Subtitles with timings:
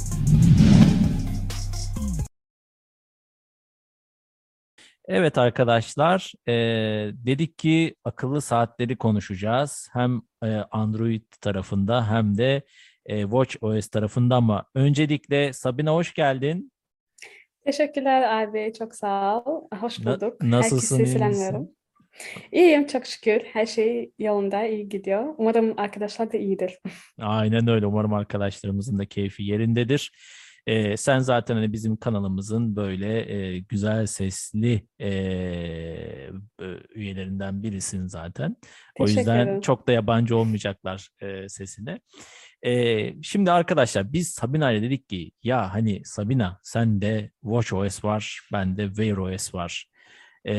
[5.08, 9.88] Evet arkadaşlar, eee, dedik ki akıllı saatleri konuşacağız.
[9.92, 12.62] Hem eee, Android tarafında hem de
[13.08, 16.72] eee, Watch OS tarafında ama öncelikle Sabine hoş geldin.
[17.64, 19.68] Teşekkürler abi, çok sağ ol.
[19.80, 20.42] Hoş Na- bulduk.
[20.42, 21.68] nasılsın, Herkese iyi selamlıyorum.
[22.52, 23.40] İyiyim, çok şükür.
[23.52, 25.34] Her şey yolunda, iyi gidiyor.
[25.38, 26.78] Umarım arkadaşlar da iyidir.
[27.18, 27.86] Aynen öyle.
[27.86, 30.12] Umarım arkadaşlarımızın da keyfi yerindedir.
[30.66, 36.30] Ee, sen zaten hani bizim kanalımızın böyle e, güzel sesli e, e,
[36.94, 38.56] üyelerinden birisin zaten.
[39.00, 39.60] O Teşekkür yüzden ederim.
[39.60, 42.00] çok da yabancı olmayacaklar e, sesine.
[42.62, 48.86] E, şimdi arkadaşlar biz Sabina ile dedik ki ya hani Sabina sende WatchOS var, bende
[48.86, 49.86] Wear OS var.
[50.46, 50.54] E,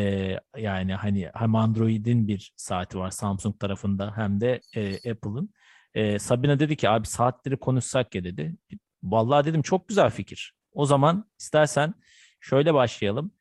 [0.58, 5.50] yani hani hem Android'in bir saati var Samsung tarafında hem de e, Apple'ın.
[5.94, 8.56] E, Sabina dedi ki abi saatleri konuşsak ya dedi.
[9.04, 10.54] Vallahi dedim çok güzel fikir.
[10.72, 11.94] O zaman istersen
[12.40, 13.32] şöyle başlayalım.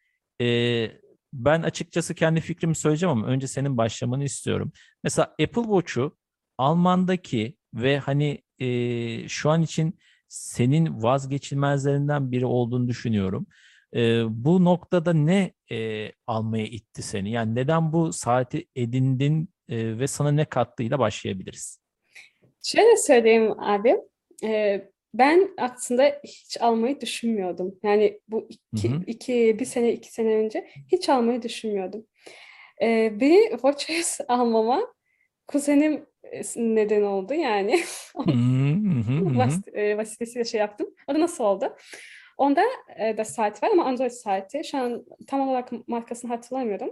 [0.41, 0.91] E,
[1.33, 4.73] ben açıkçası kendi fikrimi söyleyeceğim ama önce senin başlamanı istiyorum.
[5.03, 6.19] Mesela Apple Watch'u
[6.59, 13.47] Alman'daki ve hani e, şu an için senin vazgeçilmezlerinden biri olduğunu düşünüyorum.
[13.95, 17.31] E, bu noktada ne e, almaya itti seni?
[17.31, 21.81] Yani neden bu saati edindin e, ve sana ne kattığıyla başlayabiliriz?
[22.63, 23.97] Şöyle söyleyeyim abi,
[24.45, 24.81] e,
[25.15, 27.79] ben aslında hiç almayı düşünmüyordum.
[27.83, 29.03] Yani bu iki, Hı hı.
[29.07, 32.07] iki, bir sene, iki sene önce hiç almayı düşünmüyordum.
[32.83, 34.95] E, bir WatchOS almama
[35.49, 36.07] kuzenim
[36.57, 37.81] neden oldu yani.
[39.39, 40.87] Vas e, vasıtasıyla şey yaptım.
[41.09, 41.77] O da nasıl oldu?
[42.39, 42.63] Onda
[42.99, 44.65] e, da saat var ama Android saati.
[44.65, 46.91] Şu an tam olarak markasını hatırlamıyorum.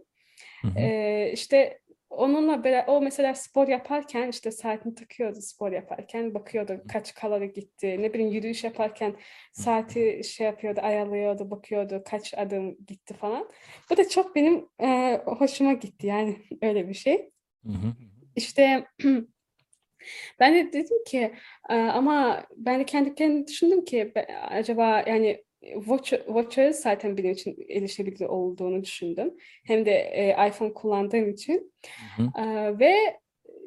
[0.63, 0.79] Hı hı.
[0.79, 1.79] E, işte
[2.11, 6.35] onunla beraber, o mesela spor yaparken işte saatini takıyordu spor yaparken.
[6.35, 8.03] Bakıyordu kaç kalori gitti.
[8.03, 9.17] Ne bileyim yürüyüş yaparken
[9.53, 13.49] saati şey yapıyordu, ayarlıyordu, bakıyordu kaç adım gitti falan.
[13.91, 17.31] Bu da çok benim e, hoşuma gitti yani öyle bir şey.
[17.67, 17.93] Hı hı.
[18.37, 18.87] İşte
[20.41, 21.33] ben de dedim ki
[21.71, 24.13] e, ama ben de kendi kendime düşündüm ki
[24.49, 29.35] acaba yani Watch, WatchOS zaten benim için erişebilir olduğunu düşündüm.
[29.65, 31.73] Hem de e, iPhone kullandığım için.
[32.17, 32.43] Hı hı.
[32.43, 32.95] E, ve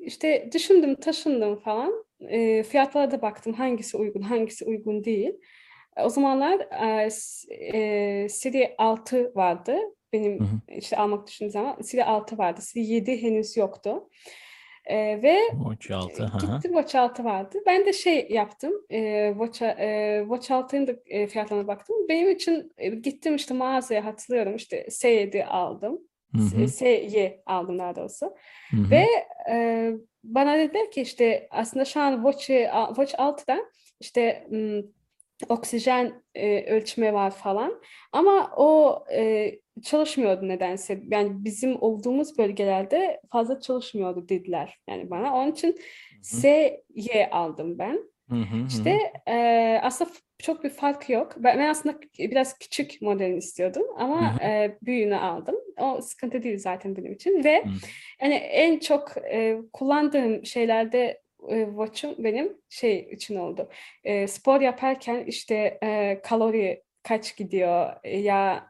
[0.02, 2.06] işte düşündüm, taşındım falan.
[2.30, 5.34] E, fiyatlara da baktım hangisi uygun, hangisi uygun değil.
[6.04, 7.10] O zamanlar e,
[7.78, 9.72] e, Siri 6 vardı.
[9.74, 10.46] Hı Benim hı.
[10.78, 12.62] işte almak düşündüğüm zaman Siri 6 vardı.
[12.62, 14.10] Siri 7 henüz yoktu.
[14.86, 16.24] E, ve Watch 6.
[16.24, 16.40] Hı hı.
[16.40, 17.58] Gitti Watch 6 vardı.
[17.66, 18.74] Ben de şey yaptım.
[18.90, 21.96] E, Watch, e, Watch 6'nın da e, fiyatlarına baktım.
[22.10, 24.56] Benim için e, gittim işte mağazaya hatırlıyorum.
[24.56, 26.00] işte S7 aldım.
[26.36, 26.68] Hı hı.
[26.68, 28.36] SY aldım daha doğrusu.
[28.72, 28.92] Hı hı.
[28.92, 29.06] Ve
[29.52, 29.92] e,
[30.24, 32.48] bana dediler ki işte aslında şu an Watch,
[32.96, 33.58] Watch 6'da
[34.00, 34.82] işte m,
[35.50, 37.82] oksijen e, ölçme var falan.
[38.12, 39.52] Ama o e,
[39.84, 41.02] çalışmıyordu nedense.
[41.12, 45.36] Yani bizim olduğumuz bölgelerde fazla çalışmıyordu dediler yani bana.
[45.36, 45.80] Onun için
[46.22, 48.00] SY aldım ben.
[48.30, 48.68] Hı hı, hı hı.
[48.68, 51.36] İşte e, aslında çok bir fark yok.
[51.38, 54.50] Ben, ben aslında biraz küçük modelini istiyordum ama Hı hı.
[54.50, 55.56] e, büyüğünü aldım.
[55.80, 57.70] O sıkıntı değil zaten benim için ve hı.
[58.22, 63.70] yani en çok e, kullandığım şeylerde e, watch'um benim şey için oldu.
[64.04, 68.70] E, spor yaparken işte e, kalori kaç gidiyor e, ya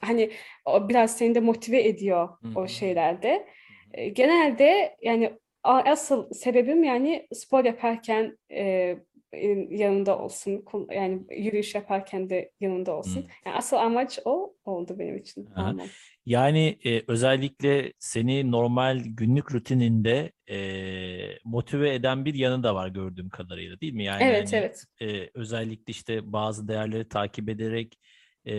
[0.00, 0.30] hani
[0.64, 3.46] o biraz seni de motive ediyor Hı o şeylerde.
[3.94, 5.32] E, genelde yani
[5.64, 8.96] asıl sebebim yani spor yaparken e,
[9.32, 10.64] e, yanında olsun.
[10.90, 13.20] Yani yürüyüş yaparken de yanında olsun.
[13.20, 13.26] Hı.
[13.46, 15.74] Yani asıl amaç o oldu benim için Aha.
[16.26, 20.58] Yani e, özellikle seni normal günlük rutininde e,
[21.44, 24.04] motive eden bir yanı da var gördüğüm kadarıyla değil mi?
[24.04, 24.84] Yani Evet hani evet.
[25.00, 27.98] e, özellikle işte bazı değerleri takip ederek
[28.46, 28.54] e,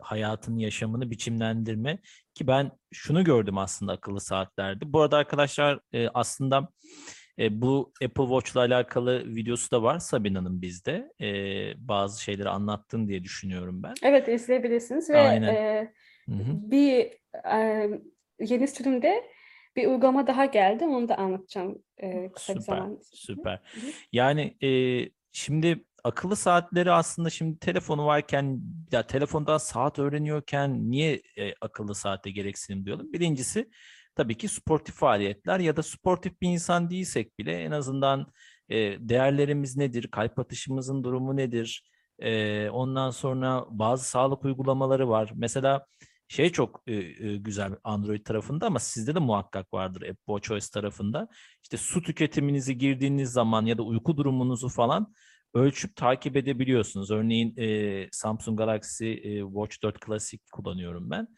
[0.00, 1.98] hayatın yaşamını biçimlendirme
[2.34, 4.92] ki ben şunu gördüm aslında akıllı saatlerde.
[4.92, 6.68] Bu arada arkadaşlar e, aslında
[7.38, 11.12] e, bu Apple Watch'la alakalı videosu da var Sabina'nın bizde.
[11.20, 11.28] E,
[11.88, 13.94] bazı şeyleri anlattın diye düşünüyorum ben.
[14.02, 15.54] Evet izleyebilirsiniz ve Aynen.
[15.54, 15.92] e,
[16.30, 16.70] Hı hı.
[16.70, 17.10] bir
[17.52, 17.90] e,
[18.40, 19.24] yeni sürümde
[19.76, 20.84] bir uygulama daha geldi.
[20.84, 22.98] Onu da anlatacağım e, kısa bir Süper, zaman.
[23.12, 23.60] süper.
[23.74, 23.90] Hı hı.
[24.12, 24.70] Yani e,
[25.32, 28.60] şimdi akıllı saatleri aslında şimdi telefonu varken
[28.92, 33.12] ya telefondan saat öğreniyorken niye e, akıllı saate gereksinim duyalım?
[33.12, 33.70] Birincisi
[34.14, 38.32] tabii ki sportif faaliyetler ya da sportif bir insan değilsek bile en azından
[38.68, 38.76] e,
[39.08, 41.90] değerlerimiz nedir, kalp atışımızın durumu nedir?
[42.18, 45.32] E, ondan sonra bazı sağlık uygulamaları var.
[45.34, 45.86] Mesela
[46.30, 51.28] şey çok e, e, güzel Android tarafında ama sizde de muhakkak vardır Apple WatchOS tarafında.
[51.62, 55.14] İşte su tüketiminizi girdiğiniz zaman ya da uyku durumunuzu falan
[55.54, 57.10] ölçüp takip edebiliyorsunuz.
[57.10, 61.28] Örneğin e, Samsung Galaxy e, Watch 4 Classic kullanıyorum ben.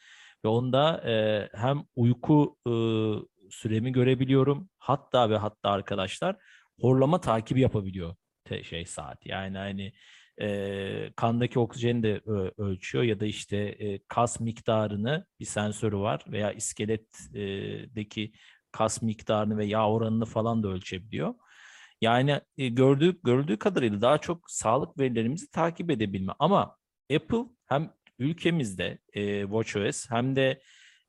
[0.44, 2.73] Ve onda e, hem uyku e,
[3.50, 4.69] süremi görebiliyorum.
[4.79, 6.37] Hatta ve hatta arkadaşlar
[6.81, 8.15] horlama takibi yapabiliyor
[8.45, 9.27] te, şey saat.
[9.27, 9.93] Yani hani
[10.40, 16.25] e, kandaki oksijeni de ö- ölçüyor ya da işte e, kas miktarını bir sensörü var
[16.29, 18.32] veya iskeletteki
[18.73, 21.34] kas miktarını ve yağ oranını falan da ölçebiliyor.
[22.00, 26.32] Yani e, gördüğü görüldüğü kadarıyla daha çok sağlık verilerimizi takip edebilme.
[26.38, 26.76] Ama
[27.14, 30.62] Apple hem ülkemizde e, WatchOS hem de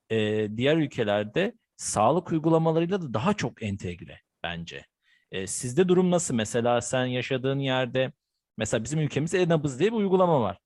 [0.10, 4.86] e, diğer ülkelerde sağlık uygulamalarıyla da daha çok entegre bence.
[5.32, 6.36] E, sizde durum nasıl?
[6.36, 8.14] Mesela sen yaşadığın yerde
[8.58, 10.58] mesela bizim ülkemizde e-nabız diye bir uygulama var.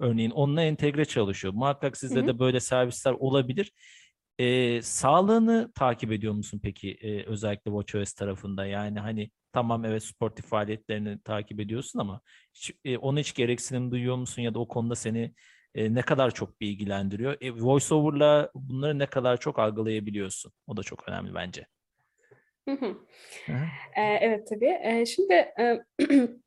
[0.00, 1.54] Örneğin onunla entegre çalışıyor.
[1.54, 2.26] Muhakkak sizde Hı hı.
[2.26, 3.72] de böyle servisler olabilir.
[4.38, 8.66] E, sağlığını takip ediyor musun peki e, özellikle WatchOS tarafında?
[8.66, 12.20] Yani hani tamam evet sportif faaliyetlerini takip ediyorsun ama
[12.54, 15.34] hiç, e, ona hiç gereksinim duyuyor musun ya da o konuda seni
[15.74, 17.36] e, ne kadar çok bilgilendiriyor?
[17.40, 20.52] E, VoiceOver'la bunları ne kadar çok algılayabiliyorsun?
[20.66, 21.66] O da çok önemli bence.
[22.68, 22.74] Hı.
[22.74, 22.86] Hı
[23.52, 23.64] hı.
[23.96, 24.78] Ee, evet tabii.
[24.82, 25.84] Ee, şimdi e,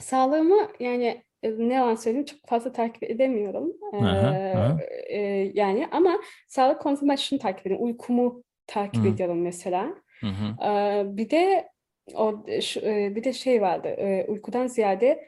[0.00, 3.72] sağlığımı yani e, ne yalan söyleyeyim çok fazla takip edemiyorum.
[3.92, 4.78] Aha, Ee, aha.
[5.08, 5.18] e,
[5.54, 7.86] yani ama sağlık konusunda şunu takip ediyorum.
[7.86, 9.08] Uykumu takip Hı.
[9.08, 9.86] ediyorum mesela.
[10.20, 10.64] Hı hı.
[10.68, 11.68] Ee, bir de
[12.14, 13.88] o şu, e, bir de şey vardı.
[13.88, 15.26] e, uykudan ziyade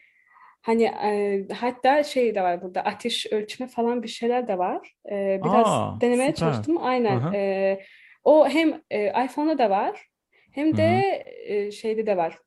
[0.62, 4.94] hani e, hatta şey de var burada ateş ölçme falan bir şeyler de var.
[5.10, 6.36] Ee, biraz Aa, denemeye süper.
[6.52, 6.78] çalıştım.
[6.80, 7.16] Aynen.
[7.16, 7.36] Aha.
[7.36, 7.80] Ee,
[8.24, 10.06] o hem e, iPhone'da da var
[10.52, 11.52] hem de hı.
[11.54, 12.38] e, şeyde de var.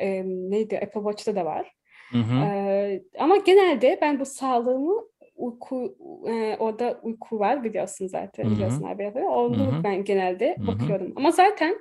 [0.00, 0.76] E, neydi?
[0.76, 1.72] Apple Watch'ta da var.
[2.12, 2.44] Hı hı.
[2.44, 5.04] Ee, ama genelde ben bu sağlığımı
[5.36, 5.96] uyku
[6.28, 8.52] e, orada uyku var biliyorsun zaten Hı hı.
[8.54, 9.04] biliyorsun abi.
[9.04, 10.66] Hı Onu ben genelde Hı hı.
[10.66, 11.12] bakıyorum.
[11.16, 11.76] Ama zaten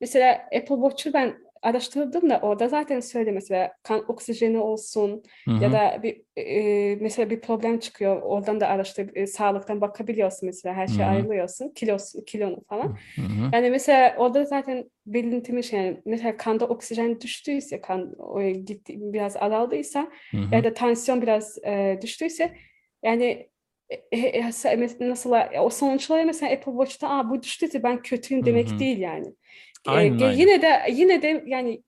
[0.00, 5.72] mesela Apple Watch'u ben araştırdım da orada zaten söyle mesela kan oksijeni olsun Hı ya
[5.72, 10.86] da bir e, mesela bir problem çıkıyor oradan da araştır e, sağlıktan bakabiliyorsun mesela her
[10.86, 12.98] şey ayrılıyorsun kilosu kilonu falan.
[13.16, 13.50] Hı hı.
[13.52, 20.08] Yani mesela orada zaten belirtilmiş yani mesela kanda oksijen düştüyse kan o gitti biraz azaldıysa
[20.30, 20.54] Hı hı.
[20.54, 22.54] ya da tansiyon biraz e, düştüyse
[23.02, 23.48] yani
[23.90, 28.70] e, e, e, nasıl o sonuçları mesela Apple Watch'ta Aa, bu düştüyse ben kötüyüm demek
[28.70, 28.78] hı.
[28.78, 29.34] değil yani.
[29.86, 31.82] E, Aynen yine de yine de yani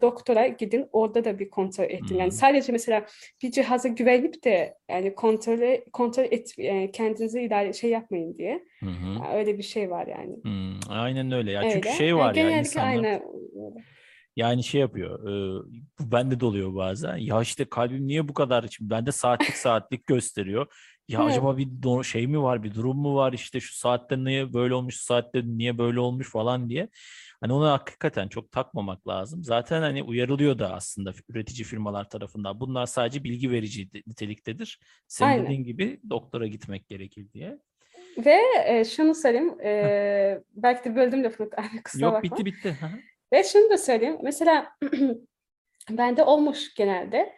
[0.00, 2.16] doktora gidin orada da bir kontrol ettin.
[2.16, 3.06] Yani sadece mesela
[3.42, 8.64] bir cihaza güvenip de yani kontrole kontrol et yani kendinizi idare şey yapmayın diye.
[8.80, 9.08] Hı hı.
[9.08, 10.36] Yani öyle bir şey var yani.
[10.44, 10.92] Hı.
[10.92, 11.62] Aynen öyle ya.
[11.62, 11.98] Çünkü Öyle.
[11.98, 13.22] şey Yani var ya genellikle insanlar.
[14.36, 15.20] Yani şey yapıyor.
[15.22, 15.62] E,
[16.00, 17.16] bu bende de oluyor bazen.
[17.16, 20.66] Ya işte kalbim niye bu kadar şimdi bende saatlik saatlik gösteriyor.
[21.08, 21.30] Ya Evet.
[21.32, 24.96] acaba bir şey mi var, bir durum mu var işte şu saatte niye böyle olmuş,
[24.96, 26.88] şu saatte niye böyle olmuş falan diye.
[27.40, 29.44] Hani ona hakikaten çok takmamak lazım.
[29.44, 32.60] Zaten hani uyarılıyor da aslında üretici firmalar tarafından.
[32.60, 34.80] Bunlar sadece bilgi verici niteliktedir.
[35.08, 35.44] Senin Aynen.
[35.44, 37.58] dediğin gibi doktora gitmek gerekir diye.
[38.24, 39.60] Ve e, şunu söyleyeyim.
[39.60, 41.50] e, belki de böldüm lafını.
[41.84, 42.30] Kusura Yok bakma.
[42.36, 42.76] bitti bitti.
[42.80, 42.90] Hı hı.
[43.32, 44.18] Ve şunu da söyleyeyim.
[44.22, 44.72] Mesela
[45.90, 47.32] bende olmuş genelde.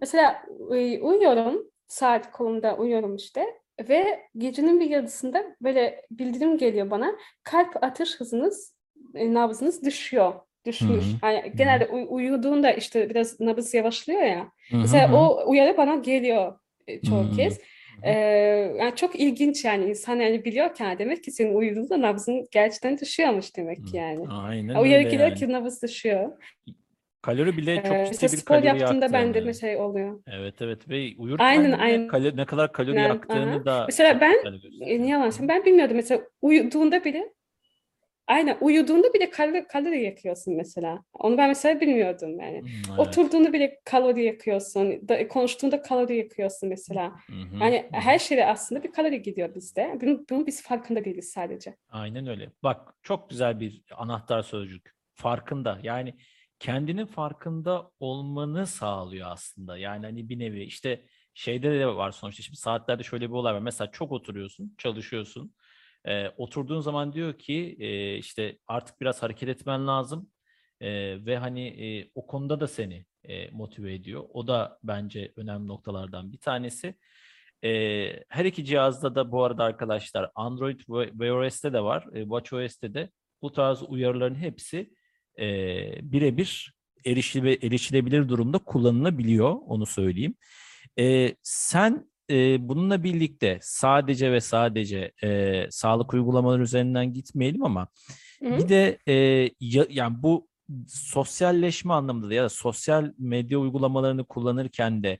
[0.00, 1.70] Mesela uy- uyuyorum.
[1.88, 3.44] Saat kolumda uyuyorum işte.
[3.88, 7.16] Ve gecenin bir yarısında böyle bildirim geliyor bana.
[7.42, 8.74] Kalp atış hızınız,
[9.14, 10.34] e, nabzınız düşüyor.
[10.66, 11.04] Düşmüş.
[11.22, 14.50] Yani genelde uy- uyuduğunda işte biraz nabız yavaşlıyor ya.
[14.70, 17.36] Hı hı Mesela o uyarı bana geliyor e, çoğu Hı.
[17.36, 17.60] kez.
[18.02, 18.10] Ee,
[18.78, 22.98] yani çok ilginç yani insan yani biliyor ki ha, demek ki senin uyuduğunda nabzın gerçekten
[22.98, 24.26] düşüyormuş demek ki yani.
[24.30, 25.34] Aynen Ha, Uyarı öyle yani.
[25.34, 26.32] ki nabız düşüyor.
[27.26, 29.44] Kalori bile çok Ee, ciddi bir spor kalori yaptığımda bende yaktığını.
[29.46, 30.20] mesela oluyor.
[30.26, 32.08] Evet evet ve uyurken Aynen aynen.
[32.08, 33.64] kalo- ne kadar kalori yaktığını Aha.
[33.64, 34.36] da Mesela ben
[34.80, 35.32] e, niye yalan?
[35.40, 37.32] Ben bilmiyordum mesela uyuduğunda bile
[38.26, 41.02] aynen uyuduğunda bile kalori, kalori yakıyorsun mesela.
[41.12, 42.60] Onu ben mesela bilmiyordum yani.
[42.60, 42.98] Hmm, evet.
[43.08, 45.08] Oturduğunda bile kalori yakıyorsun.
[45.08, 47.12] Da, konuştuğunda kalori yakıyorsun mesela.
[47.26, 47.96] Hı, Yani hı.
[47.96, 49.98] her şeyde aslında bir kalori gidiyor bizde.
[50.00, 51.76] Bunun, bunun biz farkında değiliz sadece.
[51.90, 52.50] Aynen öyle.
[52.62, 54.96] Bak çok güzel bir anahtar sözcük.
[55.14, 55.78] Farkında.
[55.82, 56.14] Yani
[56.58, 59.78] kendinin farkında olmanı sağlıyor aslında.
[59.78, 61.02] Yani hani bir nevi işte
[61.34, 62.42] şeyde de var sonuçta.
[62.42, 63.60] Şimdi saatlerde şöyle bir olay var.
[63.60, 65.54] Mesela çok oturuyorsun, çalışıyorsun.
[66.04, 70.30] E, oturduğun zaman diyor ki e, işte artık biraz hareket etmen lazım
[70.80, 70.88] E,
[71.26, 74.24] ve hani e, o konuda da seni e, motive ediyor.
[74.32, 76.94] O da bence önemli noktalardan bir tanesi.
[77.64, 77.70] E,
[78.28, 83.10] her iki cihazda da bu arada arkadaşlar Android ve iOS'te de var, e, WatchOS'te de
[83.42, 84.90] bu tarz uyarıların hepsi
[85.38, 85.46] e,
[86.02, 86.74] birebir
[87.04, 90.34] erişile, erişilebilir durumda kullanılabiliyor, onu söyleyeyim.
[90.98, 97.88] E, sen e, bununla birlikte sadece ve sadece e, sağlık uygulamaları üzerinden gitmeyelim ama
[98.42, 98.58] Hı hı.
[98.58, 99.14] bir de e,
[99.60, 100.48] ya, yani bu
[100.88, 105.18] sosyalleşme anlamında da ya da sosyal medya uygulamalarını kullanırken de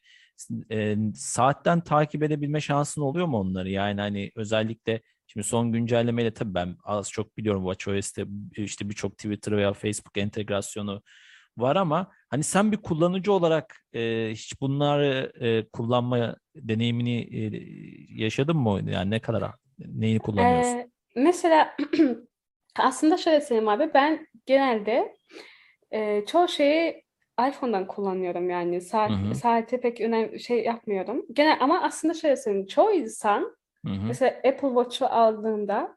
[0.71, 3.71] e, saatten takip edebilme şansın oluyor mu onları?
[3.71, 5.03] Yani hani özellikle
[5.37, 8.27] şimdi son güncellemeyle tabii ben az çok biliyorum WatchOS'te
[8.57, 11.03] işte birçok Twitter veya Facebook entegrasyonu
[11.57, 17.63] var ama hani sen bir kullanıcı olarak e, hiç bunları e, kullanma deneyimini e,
[18.23, 18.91] yaşadın mı?
[18.91, 20.79] Yani ne kadar neyini kullanıyorsun?
[20.79, 21.77] Ee, mesela
[22.79, 25.17] aslında şöyle söyleyeyim abi ben genelde
[25.91, 27.05] e, çoğu şeyi
[27.49, 29.35] iPhone'dan kullanıyorum yani saat Hı hı.
[29.35, 31.27] saate pek önem şey yapmıyorum.
[31.33, 33.56] Genel ama aslında şöyle söyleyeyim çoğu insan
[33.87, 34.07] Hı hı.
[34.09, 35.97] mesela Apple Watch'u aldığında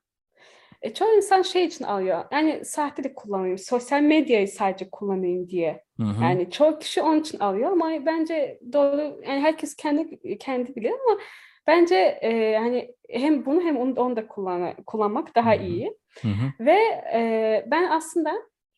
[0.81, 2.25] e, çoğu insan şey için alıyor.
[2.31, 5.83] Yani sahte de kullanayım, sosyal medyayı sadece kullanayım diye.
[5.97, 6.23] Hı hı.
[6.23, 11.19] Yani çoğu kişi onun için alıyor ama bence doğru yani herkes kendi kendi bilir ama
[11.67, 15.63] bence e, hani hem bunu hem onu, onu da kullan, kullanmak daha Hı hı.
[15.63, 15.97] iyi.
[16.21, 16.65] Hı hı.
[16.65, 16.77] Ve
[17.13, 18.33] e, ben aslında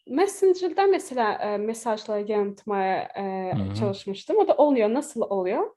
[0.08, 3.76] Messenger'dan mesela e, mesajlara yanıtmaya e, Hı hı.
[3.76, 4.38] çalışmıştım.
[4.38, 4.94] O da oluyor.
[4.94, 5.76] Nasıl oluyor?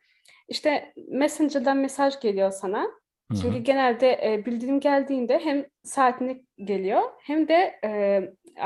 [0.48, 2.90] İşte Messenger'dan mesaj geliyor sana.
[3.34, 8.20] Hı Çünkü genelde e, bildirim geldiğinde hem saatine geliyor hem de e,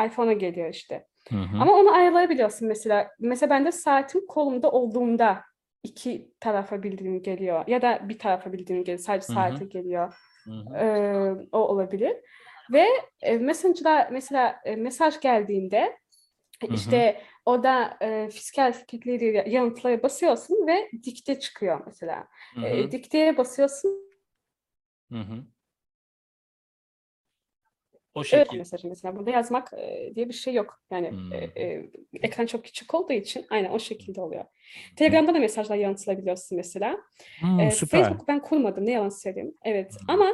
[0.06, 1.06] iPhone'a geliyor işte.
[1.28, 1.58] Hı hı.
[1.60, 3.10] Ama onu ayarlayabiliyorsun mesela.
[3.20, 5.42] Mesela bende saatim kolumda olduğunda
[5.82, 8.98] iki tarafa bildirim geliyor ya da bir tarafa bildirim geliyor.
[8.98, 9.34] Sadece Hı hı.
[9.34, 10.14] saate geliyor.
[10.80, 12.16] Ee, o olabilir.
[12.72, 12.86] Ve
[13.22, 15.98] e, Messenger'da mesela e, mesaj geldiğinde
[16.66, 16.74] hı.
[16.74, 22.28] işte o da e, fiskal fikirleri yanıtlara basıyorsun ve dikte çıkıyor mesela.
[22.64, 24.07] E, dikteye basıyorsun
[25.12, 25.44] Hı hı.
[28.14, 28.58] O evet şekil.
[28.58, 30.80] mesajı mesela burada yazmak e, diye bir şey yok.
[30.90, 31.60] Yani e, hı.
[31.60, 31.90] e,
[32.22, 34.44] ekran çok küçük olduğu için aynen o şekilde oluyor.
[34.96, 37.00] Telegram'da da mesajlar yanıtlayabiliyorsun mesela.
[37.40, 38.02] Hmm, E, süper.
[38.02, 39.54] Facebook ben kurmadım ne yalan söyleyeyim.
[39.64, 40.12] Evet Hı.
[40.12, 40.30] ama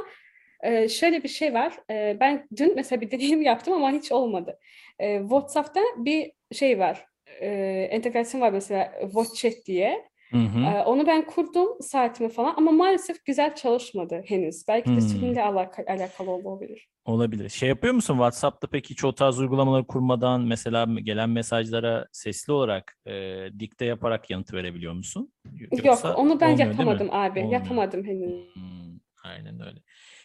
[0.62, 1.78] e, şöyle bir şey var.
[1.90, 4.58] E, ben dün mesela bir deneyim yaptım ama hiç olmadı.
[4.98, 7.06] E, WhatsApp'ta bir şey var.
[7.40, 7.48] E,
[7.90, 10.04] entegrasyon var mesela WhatsApp diye.
[10.34, 10.82] Hı hı.
[10.84, 14.64] Onu ben kurdum saatimi falan ama maalesef güzel çalışmadı henüz.
[14.68, 15.00] Belki de Hmm.
[15.00, 16.88] sürümle alaka- alakalı olabilir.
[17.04, 17.48] Olabilir.
[17.48, 22.96] Şey yapıyor musun WhatsApp'ta peki hiç o tarz uygulamaları kurmadan mesela gelen mesajlara sesli olarak
[23.06, 23.12] e,
[23.58, 25.32] dikte yaparak yanıt verebiliyor musun?
[25.58, 27.40] Yok Yoksa onu ben olmuyor yapamadım abi.
[27.40, 27.60] Olmuyor.
[27.60, 29.78] Yapamadım henüz Hmm, aynen öyle.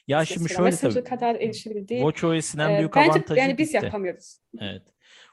[0.07, 0.71] Ya şimdi mesela.
[0.71, 2.01] şöyle tabii kadar erişilebilir değil.
[2.01, 3.85] WatchOS'in en büyük bence avantajı yani biz dikte.
[3.85, 4.39] yapamıyoruz.
[4.59, 4.83] Evet.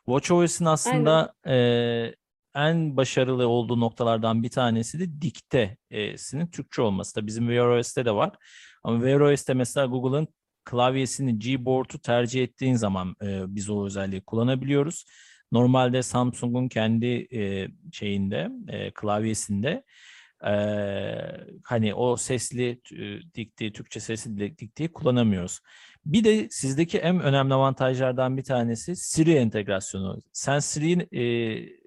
[0.06, 1.54] WatchOS'in aslında e,
[2.56, 7.16] en başarılı olduğu noktalardan bir tanesi de dikte'sinin Türkçe olması.
[7.16, 8.32] Da bizim Wear de var.
[8.84, 10.28] Ama Wear mesela Google'ın
[10.64, 15.04] klavyesini Gboard'u tercih ettiğin zaman e, biz o özelliği kullanabiliyoruz.
[15.52, 19.84] Normalde Samsung'un kendi e, şeyinde e, klavyesinde
[20.46, 20.54] e,
[21.64, 25.60] hani o sesli e, dikteyi, Türkçe sesli di- dikteyi kullanamıyoruz.
[26.06, 30.18] Bir de sizdeki en önemli avantajlardan bir tanesi Siri entegrasyonu.
[30.32, 31.22] Sen Siri'yi e,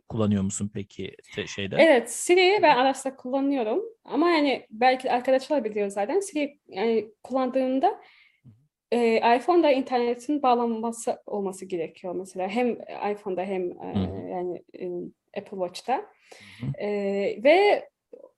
[0.10, 1.16] kullanıyor musun peki
[1.48, 1.75] şeyde?
[1.80, 3.84] Evet, Siri'yi ben ara sıra kullanıyorum.
[4.06, 6.20] Ama yani belki arkadaşlar biliyor zaten.
[6.20, 8.01] Siri yani kullandığında
[8.92, 12.48] e, iPhone'da internetin bağlanması olması gerekiyor mesela.
[12.48, 12.78] Hem
[13.12, 14.86] iPhone'da hem e, yani e,
[15.39, 16.06] Apple Watch'ta.
[16.80, 16.88] E,
[17.44, 17.89] ve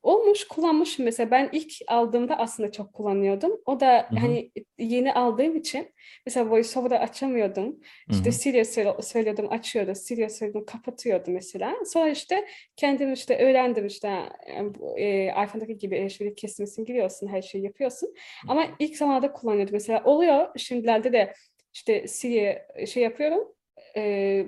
[0.04, 3.62] olmuş kullanmışım mesela ben ilk aldığımda aslında çok kullanıyordum.
[3.66, 4.20] O da Hı hı.
[4.20, 5.94] hani yeni aldığım için
[6.26, 7.66] mesela VoiceOver'ı açamıyordum.
[7.66, 8.32] Hı İşte.
[8.32, 8.66] Siri'ye
[9.02, 9.96] söylüyordum açıyordu.
[9.96, 11.76] Siri'ye söylüyordum kapatıyordu mesela.
[11.86, 14.30] Sonra işte kendim işte öğrendim işte
[14.62, 18.14] bu, e, iPhone'daki gibi erişimlik kesmesini giriyorsun her şeyi yapıyorsun.
[18.48, 19.74] Ama ilk zamanlarda kullanıyordum.
[19.74, 21.34] Mesela oluyor şimdilerde de
[21.74, 23.56] işte Siri'ye şey yapıyorum.
[23.96, 24.46] E,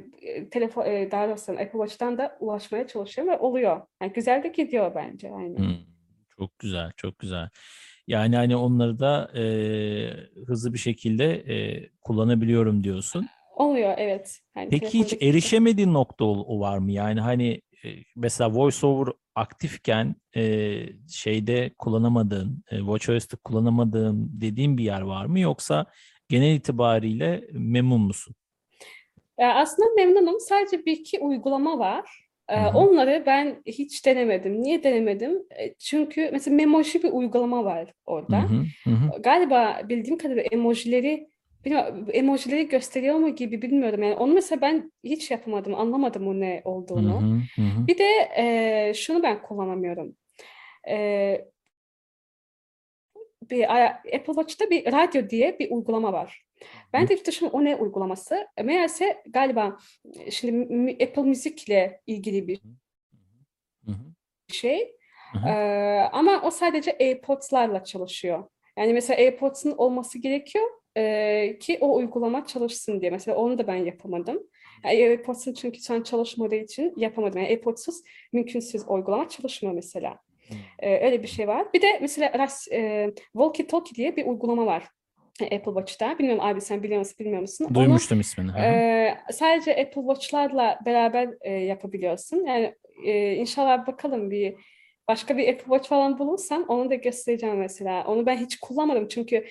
[0.51, 3.81] telefon e, daha doğrusu Apple Watch'tan da ulaşmaya çalışıyorum ve oluyor.
[4.01, 5.57] Yani güzel de gidiyor bence aynen.
[5.57, 5.77] Hmm,
[6.37, 7.49] çok güzel, çok güzel.
[8.07, 9.43] Yani hani onları da e,
[10.47, 13.27] hızlı bir şekilde e, kullanabiliyorum diyorsun.
[13.55, 14.39] Oluyor evet.
[14.55, 15.25] Yani Peki hiç gibi.
[15.25, 16.91] erişemediğin nokta o, var mı?
[16.91, 25.01] Yani hani e, mesela VoiceOver aktifken e, şeyde kullanamadığın, e, WatchOS'te kullanamadığın dediğin bir yer
[25.01, 25.39] var mı?
[25.39, 25.85] Yoksa
[26.29, 28.35] genel itibariyle memnun musun?
[29.39, 30.39] Ya aslında memnunum.
[30.39, 32.23] Sadece bir iki uygulama var.
[32.49, 32.77] Ee, Hı hı.
[32.77, 34.61] Onları ben hiç denemedim.
[34.61, 35.43] Niye denemedim?
[35.59, 38.37] E, Çünkü mesela Memoji bir uygulama var orada.
[38.43, 39.21] hı, hı hı.
[39.21, 41.27] Galiba bildiğim kadarıyla emojileri
[41.65, 44.03] bilmiyorum, emojileri gösteriyor mu gibi bilmiyorum.
[44.03, 47.21] Yani onu mesela ben hiç yapamadım, anlamadım o ne olduğunu.
[47.21, 47.25] hı,
[47.55, 47.87] hı hı.
[47.87, 50.15] Bir de e, şunu ben kullanamıyorum.
[50.89, 51.45] E,
[53.49, 53.63] bir
[54.15, 56.43] Apple Watch'ta bir radyo diye bir uygulama var.
[56.93, 58.47] Ben de düşündüm o ne uygulaması.
[58.57, 59.77] E, Meğerse galiba
[60.19, 62.61] e, şimdi Apple Müzik'le ilgili bir
[64.47, 64.95] şey.
[65.47, 68.43] Ee, ama o sadece AirPods'larla çalışıyor.
[68.77, 70.65] Yani mesela AirPods'un olması gerekiyor
[70.97, 73.11] e, ki o uygulama çalışsın diye.
[73.11, 74.43] Mesela onu da ben yapamadım.
[74.83, 77.39] Yani AirPods'un çünkü şu an çalışmadığı için yapamadım.
[77.39, 78.01] Yani AirPods'uz
[78.33, 80.19] mümkünsüz uygulama çalışmıyor mesela.
[80.79, 81.73] Ee, öyle bir şey var.
[81.73, 84.89] Bir de mesela e, Walkie Talkie diye bir uygulama var
[85.41, 86.19] Apple Watch'ta.
[86.19, 87.65] Bilmiyorum abi sen biliyor musun bilmiyor musun?
[87.65, 88.51] Onu Duymuştum ismini.
[88.51, 88.61] Hı hı.
[88.63, 92.45] ee, sadece Apple Watch'larla beraber e, yapabiliyorsun.
[92.45, 92.75] Yani
[93.05, 94.55] e, inşallah bakalım bir
[95.07, 98.03] başka bir Apple Watch falan bulursam onu da göstereceğim mesela.
[98.07, 99.45] Onu ben hiç kullanmadım çünkü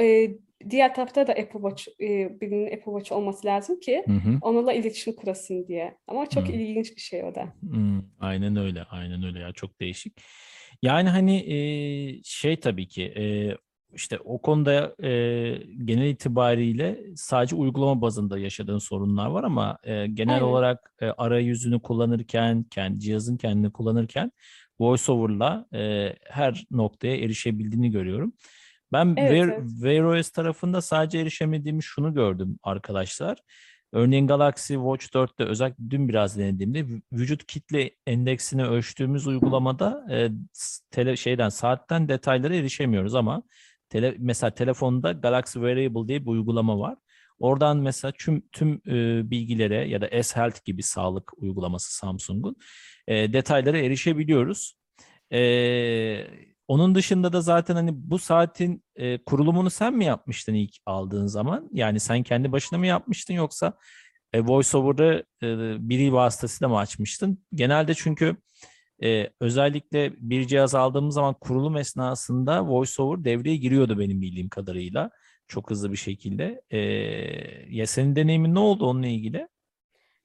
[0.00, 0.30] e,
[0.70, 4.38] diğer tarafta da Apple Watch e, birinin Apple Watch olması lazım ki Hı hı.
[4.42, 5.96] onunla iletişim kurasın diye.
[6.06, 6.52] Ama çok Hı.
[6.52, 7.54] ilginç bir şey o da.
[7.60, 10.20] Hmm, aynen öyle, aynen öyle ya çok değişik.
[10.82, 11.58] Yani hani e,
[12.24, 13.24] şey tabii ki e,
[13.94, 15.10] işte o konuda e,
[15.84, 20.46] genel itibariyle sadece uygulama bazında yaşadığın sorunlar var ama e, genel Aynen.
[20.46, 24.32] olarak e, arayüzünü kullanırken, kendi cihazın kendini kullanırken
[24.80, 28.32] VoiceOver'la e, her noktaya erişebildiğini görüyorum.
[28.92, 29.70] Ben Evet, Wear, evet.
[29.70, 33.38] Wear OS tarafında sadece erişemediğimi şunu gördüm arkadaşlar.
[33.92, 40.30] Örneğin Galaxy Watch 4'te özellikle dün biraz denediğimde vü- vücut kitle endeksini ölçtüğümüz uygulamada e,
[40.90, 43.42] tele, şeyden saatten detaylara erişemiyoruz ama
[43.88, 46.96] tele, mesela telefonda Galaxy Wearable diye bir uygulama var.
[47.38, 52.56] Oradan mesela tüm tüm e, bilgilere ya da S-Health gibi sağlık uygulaması Samsung'un
[53.06, 54.78] e, detaylara erişebiliyoruz.
[55.32, 56.26] E,
[56.68, 61.68] onun dışında da zaten hani bu saatin e, kurulumunu sen mi yapmıştın ilk aldığın zaman?
[61.72, 63.72] Yani sen kendi başına mı yapmıştın yoksa
[64.32, 65.46] e, VoiceOver'ı e,
[65.88, 67.44] biri vasıtasıyla mı açmıştın?
[67.54, 68.36] Genelde çünkü
[69.02, 75.10] e, özellikle bir cihaz aldığımız zaman kurulum esnasında VoiceOver devreye giriyordu benim bildiğim kadarıyla.
[75.48, 76.62] Çok hızlı bir şekilde.
[76.70, 76.78] E,
[77.68, 79.48] ya senin deneyimin ne oldu onunla ilgili?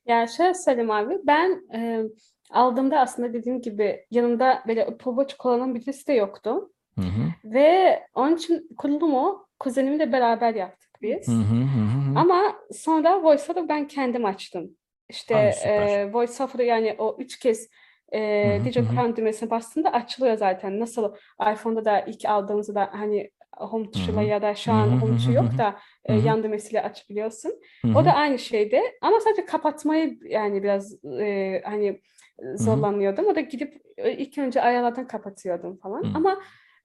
[0.06, 2.04] Yani şöyle söyleyeyim abi, ben e,
[2.52, 6.72] aldığımda aslında dediğim gibi yanımda böyle Apple Watch kullanan birisi de yoktu.
[7.00, 7.54] Hı hı.
[7.54, 11.28] Ve onun için kurulumu kuzenimle beraber yaptık biz.
[11.28, 12.20] Hı hı hı hı.
[12.20, 14.72] Ama sonra VoiceOver'ı ben kendim açtım.
[15.10, 16.00] İşte süper.
[16.00, 17.70] e, VoiceOver'ı yani o üç kez
[18.14, 18.96] e, hı.
[18.96, 20.80] Crown düğmesine bastığında açılıyor zaten.
[20.80, 21.16] Nasıl
[21.54, 25.32] iPhone'da da ilk aldığımızda da hani home Hı tuşuyla ya da şu an home tuşu
[25.32, 27.52] yok da e, yan düğmesiyle açabiliyorsun.
[27.96, 28.82] O da aynı şeydi.
[29.02, 32.02] Ama sadece kapatmayı yani biraz e, hani
[32.42, 32.58] hı.
[32.58, 33.26] zorlanıyordum.
[33.26, 36.04] O da gidip e, ilk önce ayarlardan kapatıyordum falan.
[36.16, 36.42] Ama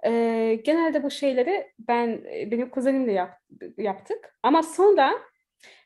[0.07, 3.31] e, genelde bu şeyleri ben e, benim kuzenimle yap,
[3.79, 4.35] yaptık.
[4.43, 5.12] Ama sonra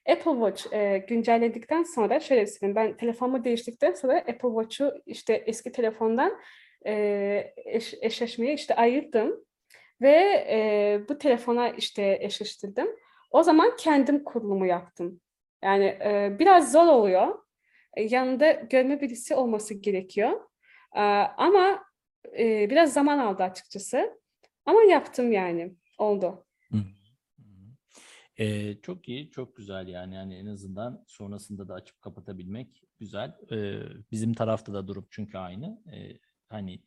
[0.08, 5.72] Apple Watch e, güncelledikten sonra şöyle söyleyeyim ben telefonumu değiştirdikten sonra Apple Watch'u işte eski
[5.72, 6.38] telefondan
[6.86, 9.44] e, eş, eşleşmeyi işte ayırdım
[10.00, 12.88] ve e, bu telefona işte eşleştirdim.
[13.30, 15.20] O zaman kendim kurulumu yaptım.
[15.62, 17.38] Yani e, biraz zor oluyor.
[17.94, 20.40] E, yanında görme birisi olması gerekiyor.
[20.96, 21.00] E,
[21.36, 21.84] ama
[22.38, 24.20] e, biraz zaman aldı açıkçası.
[24.66, 25.72] Ama yaptım yani.
[25.98, 26.46] Oldu.
[28.38, 30.14] Ee, çok iyi, çok güzel yani.
[30.14, 33.34] Yani en azından sonrasında da açıp kapatabilmek güzel.
[33.52, 35.82] Ee, bizim tarafta da durup çünkü aynı.
[35.92, 36.18] Ee,
[36.48, 36.82] hani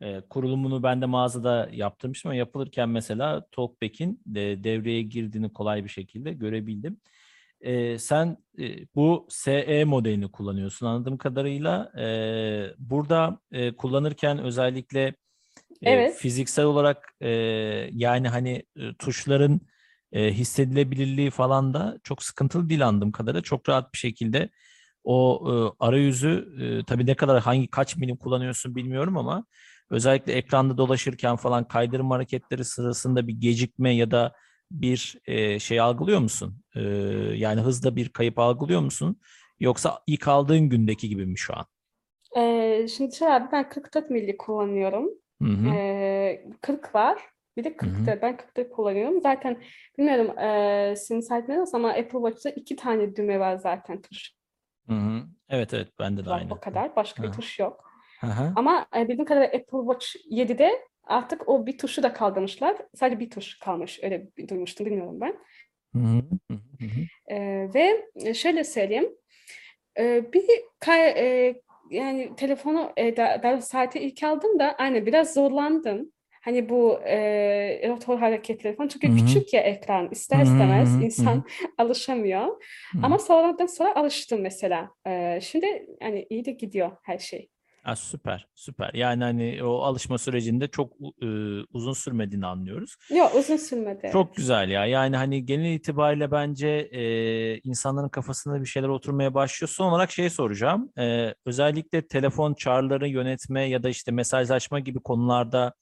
[0.00, 5.88] e, kurulumunu ben de mağazada yaptırmıştım ama yapılırken mesela Talkback'in de devreye girdiğini kolay bir
[5.88, 7.00] şekilde görebildim.
[7.60, 11.92] Ee, sen e, bu SE modelini kullanıyorsun anladığım kadarıyla.
[11.98, 15.14] Ee, burada e, kullanırken özellikle e,
[15.82, 16.16] Evet.
[16.16, 17.28] fiziksel olarak e,
[17.92, 19.60] yani hani e, tuşların
[20.12, 23.42] e, hissedilebilirliği falan da çok sıkıntılı değil anladığım kadarıyla.
[23.42, 24.50] Çok rahat bir şekilde
[25.04, 29.44] o e, arayüzü e, tabii ne kadar hangi kaç milim kullanıyorsun bilmiyorum ama
[29.90, 34.32] özellikle ekranda dolaşırken falan kaydırma hareketleri sırasında bir gecikme ya da
[34.70, 36.62] bir e, şey algılıyor musun?
[36.76, 36.80] E,
[37.34, 39.20] yani hızda bir kayıp algılıyor musun?
[39.60, 41.66] Yoksa ilk aldığın gündeki gibi mi şu an?
[42.36, 45.08] Ee, şimdi şöyle abi ben 44 milli kullanıyorum.
[45.42, 45.68] Hı hı.
[45.68, 47.18] Ee, 40 var.
[47.56, 48.06] Bir de Hı 40 hı.
[48.06, 49.20] da ben 40'ta kullanıyorum.
[49.20, 49.56] Zaten
[49.98, 54.32] bilmiyorum e, senin sahibine nasıl ama Apple Watch'ta iki tane düğme var zaten tuş
[54.88, 55.22] Hı hı.
[55.48, 56.54] Evet evet bende de var aynı.
[56.54, 56.96] o kadar.
[56.96, 57.32] Başka bir Hı.
[57.32, 57.90] tuş yok.
[58.20, 58.52] Hı hı.
[58.56, 60.70] Ama e, bildiğim kadarıyla Apple Watch 7'de
[61.04, 62.76] artık o bir tuşu da kaldırmışlar.
[62.94, 64.00] Sadece bir tuş kalmış.
[64.02, 65.36] Öyle bir- duymuştum bilmiyorum ben.
[67.30, 69.08] Ee, ve şöyle söyleyeyim.
[69.98, 70.44] Ee, bir
[70.80, 71.10] kay-
[71.48, 71.54] e,
[71.90, 76.12] yani telefonu e, da, doğrusu saati ilk aldığımda aynen biraz zorlandım.
[76.46, 79.16] Hani bu e, rotör hareketleri falan çünkü Hı hı.
[79.16, 81.44] küçük ya ekran ister istemez hı hı, hı insan
[81.78, 82.46] alışamıyor.
[82.46, 82.98] Hı.
[83.02, 84.90] Ama sonradan sonra alıştım mesela.
[85.06, 87.48] E, şimdi yani iyi de gidiyor her şey.
[87.82, 88.90] Ha, süper, süper.
[88.94, 91.26] Yani hani o alışma sürecinde çok e,
[91.72, 92.96] uzun sürmediğini anlıyoruz.
[93.10, 94.10] Yok uzun sürmedi.
[94.12, 94.86] Çok güzel ya.
[94.86, 97.02] Yani hani genel itibariyle bence e,
[97.58, 99.68] insanların kafasında bir şeyler oturmaya başlıyor.
[99.68, 100.90] Son olarak şey soracağım.
[100.98, 105.72] E, özellikle telefon çağrıları yönetme ya da işte mesajlaşma gibi konularda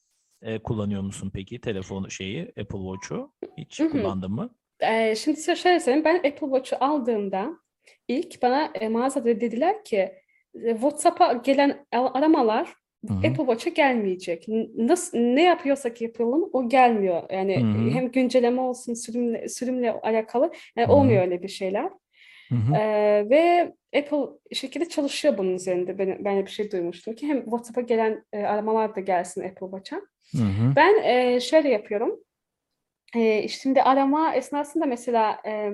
[0.45, 3.33] e, kullanıyor musun peki telefon şeyi Apple Watch'u?
[3.59, 3.91] Hiç Hı hı.
[3.91, 4.55] kullandın mı?
[4.81, 6.05] Ee, şimdi size şöyle söyleyeyim.
[6.05, 7.51] Ben Apple Watch'u aldığımda
[8.09, 10.13] ilk bana e, mağazada dediler ki
[10.65, 12.75] e, WhatsApp'a gelen aramalar
[13.09, 13.19] Hı hı.
[13.19, 14.47] Apple Watch'a gelmeyecek.
[14.77, 17.23] Nasıl ne yapıyorsak yapalım o gelmiyor.
[17.31, 17.91] Yani Hı hı.
[17.91, 20.93] hem güncelleme olsun sürümle, sürümle alakalı yani hı.
[20.93, 21.91] olmuyor öyle bir şeyler.
[22.49, 22.77] Hı hı.
[22.77, 25.99] Ee, ve Apple şekilde çalışıyor bunun üzerinde.
[25.99, 30.01] Ben, ben bir şey duymuştum ki hem WhatsApp'a gelen e, aramalar da gelsin Apple Watch'a.
[30.37, 30.73] Hı hı.
[30.77, 32.21] Ben e, şöyle yapıyorum.
[33.17, 35.73] E, şimdi arama esnasında mesela e,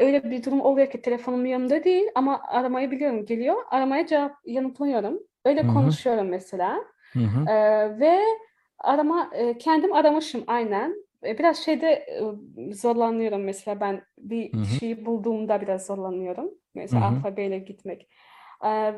[0.00, 3.56] öyle bir durum oluyor ki telefonum yanımda değil ama aramayı biliyorum geliyor.
[3.70, 5.18] Aramaya cevap yanıtlıyorum.
[5.44, 5.74] Öyle Hı hı.
[5.74, 6.84] konuşuyorum mesela.
[7.12, 7.50] Hı hı.
[7.50, 7.54] E,
[8.00, 8.18] ve
[8.78, 10.94] arama e, kendim aramışım aynen.
[11.26, 12.22] E, biraz şeyde e,
[12.74, 14.64] zorlanıyorum mesela ben bir Hı hı.
[14.64, 16.50] şeyi bulduğumda biraz zorlanıyorum.
[16.74, 17.16] Mesela hı.
[17.16, 18.08] alfabeyle gitmek.
[18.64, 18.94] E,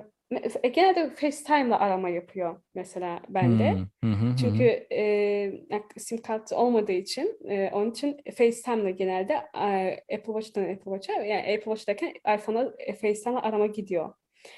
[0.72, 3.70] genelde FaceTime'la arama yapıyor mesela bende.
[3.70, 4.08] Hı hı.
[4.08, 4.36] Hı hı.
[4.40, 5.52] Çünkü e,
[5.96, 11.40] sim kartı olmadığı için e, onun için FaceTime'la genelde e, Apple Watch'tan Apple Watch'a yani
[11.40, 14.12] Apple Watch'tayken iPhone'a e, FaceTime'la arama gidiyor.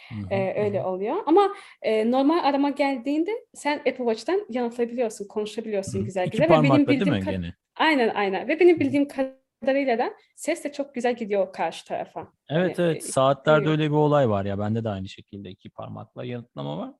[0.08, 0.34] Hı.
[0.34, 1.16] E, Hı öyle oluyor.
[1.26, 6.62] Ama e, normal arama geldiğinde sen Apple Watch'tan yanıtlayabiliyorsun, konuşabiliyorsun güzel İki güzel ve benim
[6.62, 7.54] parmakla değil bildiğim mi gene?
[7.76, 12.32] aynen aynen ve benim bildiğim kadarıyla da ses de çok güzel gidiyor karşı tarafa.
[12.48, 13.04] Evet Yani evet.
[13.04, 14.58] e, saatlerde öyle bir olay var ya.
[14.58, 16.92] Bende de aynı şekilde iki parmakla yanıtlama var.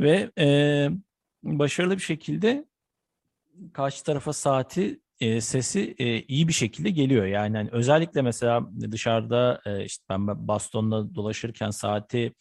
[0.00, 0.88] Ve e,
[1.42, 2.64] başarılı bir şekilde
[3.72, 7.26] karşı tarafa saati e, sesi e, iyi bir şekilde geliyor.
[7.26, 12.34] Yani hani özellikle mesela dışarıda e, işte ben bastonla dolaşırken saati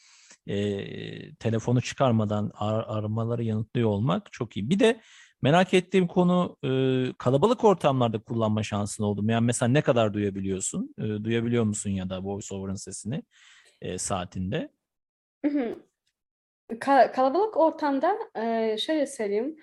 [0.48, 4.70] e, telefonu çıkarmadan ar- aramaları yanıtlıyor olmak çok iyi.
[4.70, 5.02] Bir de
[5.43, 6.69] merak ettiğim konu e,
[7.17, 9.32] kalabalık ortamlarda kullanma şansın oldu mu?
[9.32, 10.95] Yani mesela ne kadar duyabiliyorsun?
[10.97, 13.23] E, duyabiliyor musun ya da voiceover'ın sesini
[13.82, 14.69] e, saatinde?
[16.79, 18.17] Kalabalık ortamda
[18.77, 19.56] şöyle söyleyeyim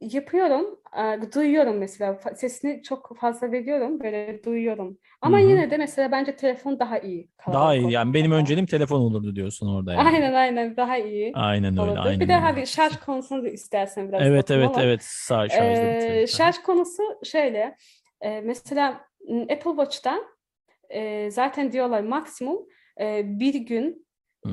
[0.00, 5.42] yapıyorum e, duyuyorum mesela sesini çok fazla veriyorum böyle duyuyorum ama hı.
[5.42, 9.68] yine de mesela bence telefon daha iyi Daha iyi yani benim önceliğim telefon olurdu diyorsun
[9.74, 10.08] orada yani.
[10.08, 12.00] Aynen aynen daha iyi Aynen öyle, olurdu.
[12.04, 15.90] Bir aynen de hadi şarj konusunu da istersen biraz Evet evet ama evet sağ şarjda
[15.90, 16.22] bitirelim.
[16.22, 17.76] e, şarj konusu şöyle
[18.20, 19.00] e, mesela
[19.50, 20.18] Apple Watch'ta
[20.90, 22.66] e, zaten diyorlar maksimum
[23.00, 24.05] e, bir gün.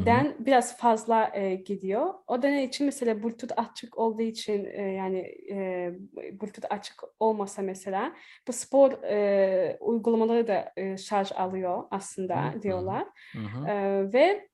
[0.06, 2.14] Den biraz fazla e, gidiyor.
[2.28, 5.20] O da ne için mesela Bluetooth açık olduğu için e, yani
[5.52, 8.14] e, Bluetooth açık olmasa mesela
[8.48, 13.08] bu spor e, uygulamaları da e, şarj alıyor aslında Hı diyorlar.
[13.32, 13.68] Hı hı.
[13.68, 14.50] E, ve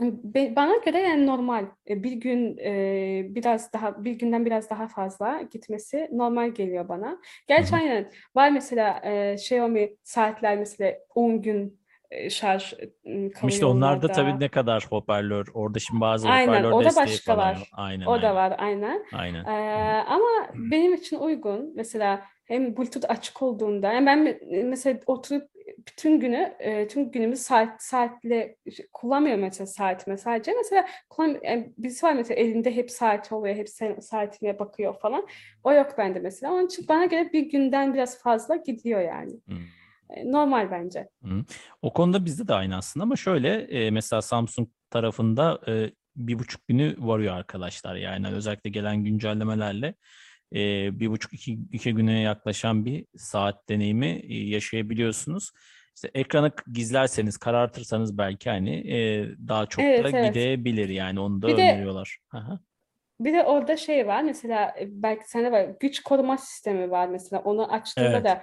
[0.56, 6.08] bana göre yani normal bir gün e, biraz daha bir günden biraz daha fazla gitmesi
[6.12, 7.20] normal geliyor bana.
[7.46, 11.78] Gerçi aynen var mesela e, Xiaomi saatler mesela 10 gün
[12.30, 14.38] şarj e, İşte kalıyor onlarda tabii onlarda.
[14.38, 15.46] ne kadar hoparlör.
[15.54, 17.70] Orada şimdi bazı Aynen hoparlör o da desteği başka falan var.
[17.72, 18.34] Aynen O da aynen.
[18.34, 19.04] var aynen.
[19.12, 19.44] Aynen.
[19.44, 21.72] Ee, ama benim için uygun.
[21.76, 25.48] Mesela hem Bluetooth açık olduğunda yani ben me- mesela oturup
[25.86, 26.54] bütün günü
[26.90, 28.56] tüm günümü saat saatle
[28.92, 30.52] kullanmıyorum mesela saatime sadece.
[30.56, 33.56] Mesela kullan, yani birisi var mesela elinde hep saat oluyor.
[33.56, 33.68] Hep
[34.00, 35.26] saatine bakıyor falan.
[35.64, 36.52] O yok bende mesela.
[36.52, 39.32] Onun için bana göre bir günden biraz fazla gidiyor yani.
[39.32, 39.54] Hı.
[40.10, 41.08] E, Normal bence.
[41.24, 41.44] Hı.
[41.82, 46.68] O konuda bizde de aynı aslında ama şöyle e, mesela Samsung tarafında e, bir buçuk
[46.68, 49.94] günü varıyor arkadaşlar yani özellikle gelen güncellemelerle
[50.54, 50.58] e,
[51.00, 55.50] bir buçuk iki, iki güne yaklaşan bir saat deneyimi e, yaşayabiliyorsunuz.
[55.94, 60.34] İşte ekranı gizlerseniz karartırsanız belki hani e, daha çok da Evet evet.
[60.34, 62.18] gidebilir yani onu da Bir de öneriyorlar.
[62.32, 62.60] Aha.
[63.20, 67.42] Bir de orada şey var mesela e, belki sende var güç koruma sistemi var mesela
[67.42, 68.24] onu açtığında Evet.
[68.24, 68.42] da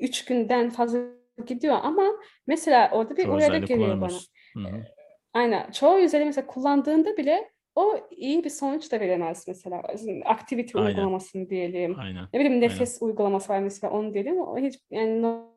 [0.00, 0.98] 3 günden fazla
[1.46, 2.02] gidiyor ama
[2.46, 3.88] mesela orada bir Çoğu uyarı geliyor bana.
[3.88, 4.32] kullanamıyorsun.
[4.56, 4.84] Hı hı.
[5.32, 9.82] Aynen çoğu özelliği mesela kullandığında bile o iyi bir sonuç da veremez mesela.
[10.24, 10.88] Activity Aynen.
[10.88, 11.98] uygulamasını diyelim.
[11.98, 12.24] Aynen.
[12.32, 12.60] Ne bileyim Aynen.
[12.60, 14.40] nefes uygulaması var mesela onu diyelim.
[14.40, 15.50] O hiç yani no-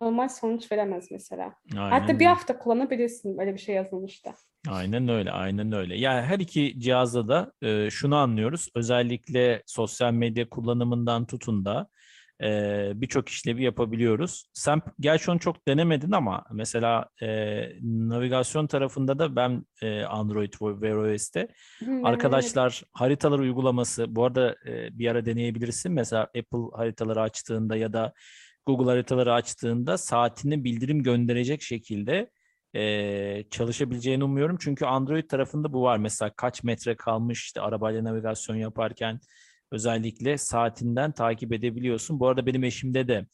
[0.00, 1.54] normal sonuç veremez mesela.
[1.74, 2.24] Hatta Aynen bir öyle.
[2.26, 4.30] hafta kullanabilirsin böyle bir şey yazılmıştı.
[4.68, 5.98] Aynen öyle, aynen öyle.
[5.98, 8.68] Yani her iki cihazda da e, şunu anlıyoruz.
[8.74, 11.88] Özellikle sosyal medya kullanımından tutun da
[12.42, 14.44] e, birçok işlevi yapabiliyoruz.
[14.52, 17.28] Sen gerçi onu çok denemedin ama mesela e,
[17.82, 21.48] navigasyon tarafında da ben e, Android ve denemedim.
[22.04, 25.92] Arkadaşlar haritalar uygulaması bu arada e, bir ara deneyebilirsin.
[25.92, 28.12] Mesela Apple haritaları açtığında ya da
[28.66, 32.30] Google haritaları açtığında saatini bildirim gönderecek şekilde
[32.74, 34.56] e, çalışabileceğini umuyorum.
[34.60, 35.96] Çünkü Android tarafında bu var.
[35.96, 39.20] Mesela kaç metre kalmış işte arabayla navigasyon yaparken
[39.74, 42.20] özellikle saatinden takip edebiliyorsun.
[42.20, 43.26] Bu arada benim eşimde de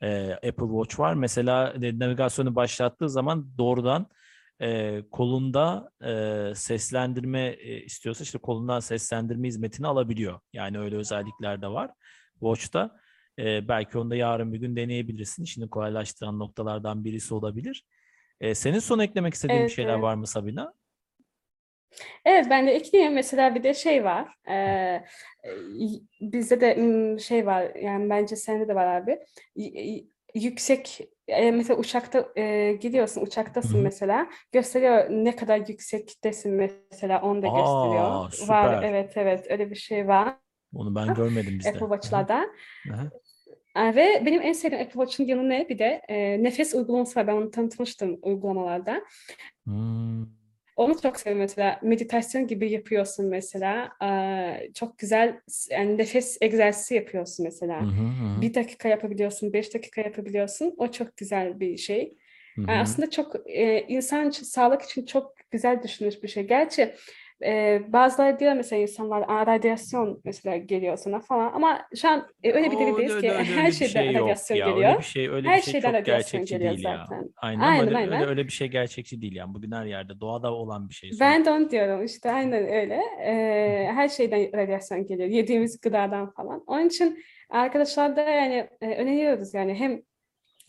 [0.00, 1.14] e, Apple Watch var.
[1.14, 4.06] Mesela e, navigasyonu başlattığı zaman doğrudan
[4.60, 10.40] e, kolunda e, seslendirme e, istiyorsa işte kolundan seslendirme hizmetini alabiliyor.
[10.52, 11.90] Yani öyle özellikler de var
[12.32, 12.96] Watch'ta.
[13.38, 15.44] E, belki onu da yarın bir gün deneyebilirsin.
[15.44, 17.84] İşini kolaylaştıran noktalardan birisi olabilir.
[18.40, 20.02] E, senin son eklemek istediğin Evet, şeyler evet.
[20.02, 20.72] var mı Sabina?
[22.24, 23.14] Evet ben de ekleyeyim.
[23.14, 24.28] Mesela bir de şey var.
[24.48, 25.04] eee,
[25.72, 27.74] y- bizde de şey var.
[27.74, 29.18] Yani bence sende de var abi.
[30.34, 33.82] Yüksek e, mesela uçakta e, gidiyorsun uçaktasın Hı hı.
[33.82, 36.52] mesela gösteriyor ne kadar yüksektesin
[36.90, 38.04] mesela onu da gösteriyor.
[38.04, 38.82] Aa, Var süper.
[38.82, 40.34] evet evet öyle bir şey var
[40.74, 41.68] Onu ben görmedim bizde.
[41.70, 42.46] Apple Watch'larda.
[43.74, 45.68] Aa, Ve benim en sevdiğim Apple Watch'un yanı ne?
[45.68, 47.26] Bir de e, nefes uygulaması var.
[47.26, 49.02] Ben onu tanıtmıştım uygulamalarda.
[49.64, 50.26] Hmm.
[50.76, 51.80] Onu çok seviyorum mesela.
[51.82, 53.88] Meditasyon gibi yapıyorsun mesela.
[54.74, 57.80] Çok güzel yani nefes egzersizi yapıyorsun mesela.
[57.80, 60.74] hı, hı hı, Bir dakika yapabiliyorsun, beş dakika yapabiliyorsun.
[60.78, 62.16] O çok güzel bir şey.
[62.56, 62.80] hı Yani hı.
[62.82, 66.46] aslında çok e, insan için, sağlık için çok güzel düşünülmüş bir şey.
[66.46, 66.94] Gerçi
[67.44, 72.52] e, bazıları diyor mesela insanlar "Aa, radyasyon mesela geliyor sana falan ama şu an e,
[72.52, 74.66] öyle bir devirdeyiz ki öyle, her öyle bir şeyden şey yok radyasyon ya.
[74.66, 74.98] Öyle geliyor.
[74.98, 76.96] bir şey öyle bir Her şey şeyden çok gerçekçi geliyor değil ya.
[77.08, 77.30] zaten.
[77.36, 78.12] Aynen ama Aynen öyle, aynen.
[78.12, 79.54] öyle öyle bir şey gerçekçi değil yani.
[79.54, 81.24] Bugün her yerde doğada olan bir şey sonuçta.
[81.24, 83.00] Ben de onu diyorum işte aynen öyle.
[83.20, 85.28] Ee, her şeyden radyasyon geliyor.
[85.28, 86.64] Yediğimiz gıdadan falan.
[86.66, 87.18] Onun için
[87.50, 90.02] arkadaşlar da yani e, öneriyoruz yani hem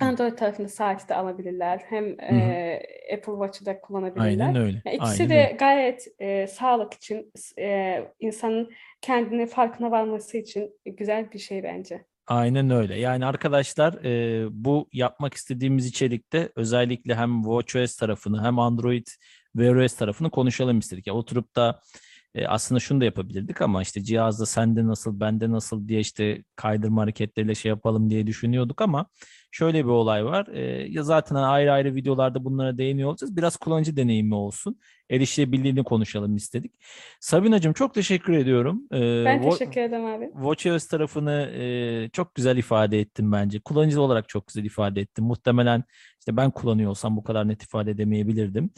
[0.06, 2.36] Android tarafında saati de alabilirler hem Hı hı.
[2.36, 2.82] e,
[3.14, 4.62] Apple Watch'ı da Aynen kullanabilirler.
[4.66, 4.82] öyle.
[4.86, 5.58] Ya ikisi Aynen de öyle.
[5.60, 8.70] gayet e, sağlık için, e, insanın
[9.02, 12.06] kendini farkına varması için güzel bir şey bence.
[12.28, 13.00] Aynen öyle.
[13.00, 19.08] Yani arkadaşlar e, bu yapmak istediğimiz içerikte özellikle hem WatchOS tarafını hem Android
[19.54, 21.08] Wear OS tarafını konuşalım istedik.
[21.08, 21.80] Ya oturup da
[22.36, 27.02] e, aslında şunu da yapabilirdik ama işte cihazda sende nasıl, bende nasıl diye işte kaydırma
[27.02, 29.06] hareketleriyle şey yapalım diye düşünüyorduk ama
[29.52, 30.48] şöyle bir olay var.
[30.48, 30.62] E,
[30.92, 33.38] ya zaten ayrı ayrı videolarda bunlara değiniyor olacağız.
[33.38, 34.80] Biraz kullanıcı deneyimi olsun.
[35.10, 36.74] Erişilebilirliğini konuşalım istedik.
[37.20, 38.82] Sabinacığım çok teşekkür ediyorum.
[38.92, 40.26] E, Ben Wa- teşekkür ederim abi.
[40.34, 43.60] WatchOS tarafını e, çok güzel ifade ettim bence.
[43.60, 45.26] Kullanıcı olarak çok güzel ifade ettim.
[45.26, 45.84] Muhtemelen
[46.20, 48.70] işte ben kullanıyor olsam bu kadar net ifade edemeyebilirdim.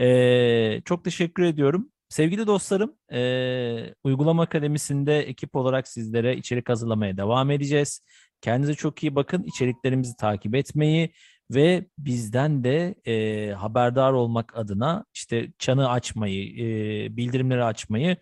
[0.00, 1.88] E, çok teşekkür ediyorum.
[2.12, 8.00] Sevgili dostlarım, e, Uygulama Akademisi'nde ekip olarak sizlere içerik hazırlamaya devam edeceğiz.
[8.40, 9.42] Kendinize çok iyi bakın.
[9.42, 11.12] İçeriklerimizi takip etmeyi
[11.50, 18.16] ve bizden de e, haberdar olmak adına işte çanı açmayı, e, bildirimleri açmayı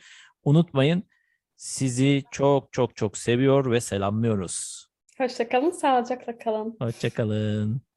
[0.44, 1.02] unutmayın.
[1.56, 4.86] Sizi çok çok çok seviyor ve selamlıyoruz.
[5.18, 6.76] Hoşça kalın, sağlıcakla kalın.
[6.80, 7.89] Hoşçakalın.